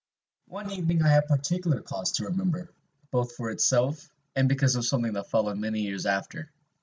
"One 0.47 0.71
evening 0.71 1.03
I 1.03 1.09
have 1.09 1.27
particular 1.27 1.79
cause 1.79 2.11
to 2.13 2.25
remember, 2.25 2.73
both 3.11 3.35
for 3.35 3.51
itself, 3.51 4.11
and 4.35 4.49
because 4.49 4.75
of 4.75 4.83
something 4.83 5.13
that 5.13 5.29
followed 5.29 5.59
many 5.59 5.81
years 5.81 6.07
after. 6.07 6.51